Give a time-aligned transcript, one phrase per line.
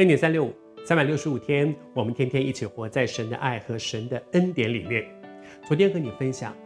[0.00, 5.04] 恩典三六五，三百六十五天，我们天天一起活在神的爱和神的恩典里面。
[5.68, 6.56] 昨天和你分享，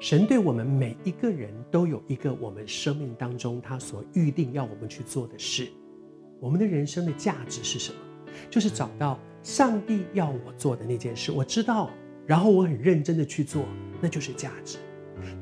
[0.00, 5.68] 神对我们每一个人都有一个我们生命当中他所预定要我们去做的事。
[6.40, 7.98] 我们的人生的价值是什么？
[8.50, 11.88] 就是找到上帝要我做的那件事，我知道，
[12.26, 13.66] 然后我很认真的去做，
[14.00, 14.78] 那就是价值。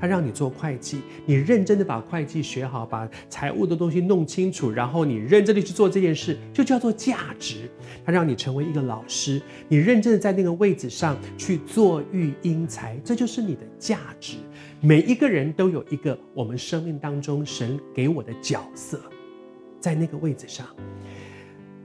[0.00, 7.70] 他让你做会计，你认真的把会计学好，把财务的东西弄清楚，然后你认真的去做这件事，就叫做价值。
[8.04, 14.36] 他让你成为一个老师，你认真的在那个位置上去做育英才，这就是你的价值。
[14.80, 19.00] 每一个人都有一个我们生命当中神给我的角色，
[19.80, 20.66] 在那个位置上。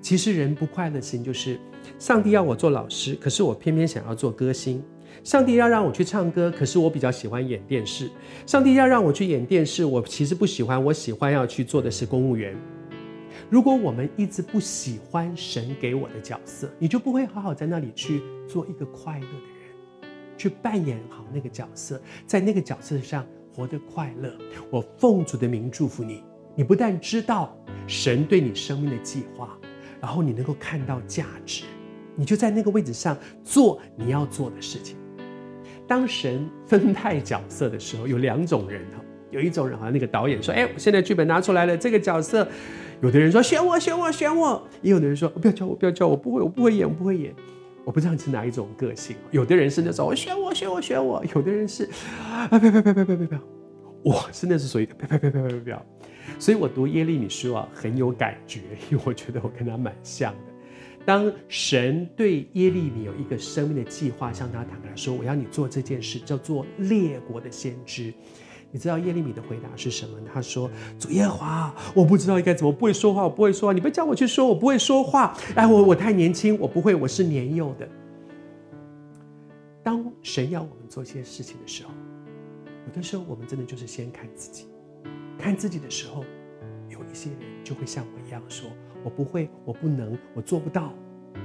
[0.02, 1.60] 其实人不快乐的心就是，
[2.00, 4.84] 上帝要我做老师，可是我偏偏想要做歌星。
[5.24, 8.10] 上帝要让我去唱歌，可是我比较喜欢演电视。
[8.46, 12.56] 上帝要让我去演电视，我其实不喜欢，我喜欢要去做的是公务员。
[13.50, 24.34] 如果我们一直不喜欢神给我的角色，你就不会好好在那里去做一个快乐的人，去扮演好那个角色，在那个角色上活得快乐。
[24.70, 26.24] 我奉主的名祝福你，
[26.56, 27.56] 你不但知道
[27.88, 29.58] 神对你生命的计划，
[30.00, 31.64] 然后你能够看到价值，
[32.16, 34.98] 你就在那个位置上做你要做的事情。
[35.88, 42.48] 当神分派角色的时候，有两种人哈，有一种人好像那个导演说：“哎，我现在剧本拿出来了，这个角色，
[43.02, 47.34] 有的人说选我，选我，选我；也有的人说不要叫我，不要叫我，不会，我不会演，我不会演。
[47.84, 49.16] 我不知道你是哪一种个性。
[49.32, 51.90] 有的人是那种我选我，选我，选我；有的人是
[52.24, 53.40] 啊，不要，不要，不要，不要，不要，
[54.04, 55.86] 我真的是属于不要，不要，不要，不要，不要。
[56.40, 60.51] 所以我读耶利米书啊，很有感觉，因为我觉得我跟他蛮像的。”
[61.06, 68.14] 当神对耶利米有一个生命的计划，向他坦白说：“我要你做这件事，叫做列国的先知。”
[68.74, 70.18] 你知道耶利米的回答是什么？
[70.34, 73.74] 他说：“主耶和华，我不知道应该怎么，不会说话，我不会说话。
[73.74, 75.36] 你不叫我去说，我不会说话。
[75.56, 77.90] 哎，我我太年轻，我不会，我是年幼的。”
[79.84, 81.90] 当神要我们做一些事情的时候，
[82.88, 84.68] 有的时候我们真的就是先看自己，
[85.38, 86.24] 看自己的时候，
[87.04, 88.70] 有一些人就会像我一样说。
[89.04, 90.94] 我不会，我不能，我做不到，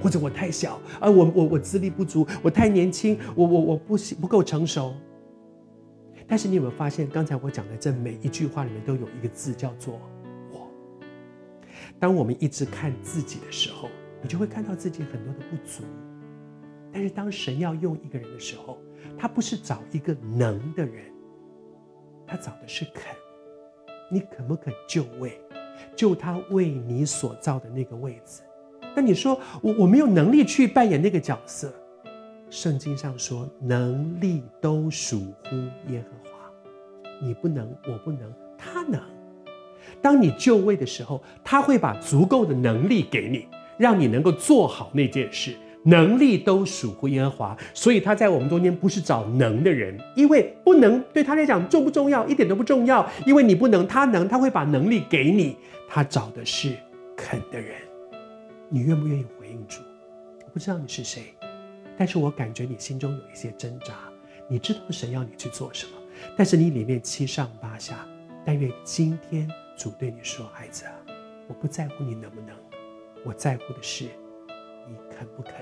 [0.02, 4.94] 或者我太小，啊，我我我资历不足，我太年轻，我我我不不够成熟。
[6.26, 9.98] 但是你有没有发现，刚才我讲的这每一句话里面都有一个字叫做
[10.52, 10.68] “我”。
[11.98, 13.88] 当我们一直看自己的时候，
[14.20, 15.82] 你就会看到自己很多的不足。
[16.92, 18.76] 但是当神要用一个人的时候，
[19.16, 21.04] 他不是找一个能的人，
[22.26, 23.16] 他找的是肯。
[24.10, 25.40] 你肯不肯就位？
[25.96, 28.42] 就他为你所造的那个位置，
[28.94, 31.72] 那你说我我没有能力去扮演那个角色。
[32.48, 35.56] 圣经上说，能力都属乎
[35.90, 36.38] 耶和华，
[37.20, 39.00] 你不能，我不能，他能。
[40.00, 45.56] 当你就位的时候，他会把足够的能力给你，让你能够做好那件事。
[45.86, 55.56] 能力都属乎耶和华，所以他在我们中间不是找能的人，因为不能对他来讲重不重要，一点都不重要，因为你不能，他能，他会把能力给你。
[55.88, 56.74] 他找的是
[57.16, 57.76] 肯的人，
[58.68, 59.80] 你愿不愿意回应主？
[60.44, 61.32] 我不知道你是谁，
[61.96, 63.94] 但是我感觉你心中有一些挣扎，
[64.48, 65.92] 你知道神要你去做什么，
[66.36, 68.04] 但是你里面七上八下。
[68.44, 70.84] 但愿今天主对你说：“孩子，
[71.46, 72.50] 我不在乎你能不能，
[73.24, 74.04] 我在乎的是
[74.88, 75.54] 你肯不肯。”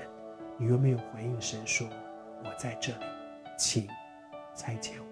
[0.57, 1.87] 你有没有回应神说
[2.43, 3.05] ：“我在这里，
[3.57, 3.87] 请
[4.55, 5.05] 差遣我。”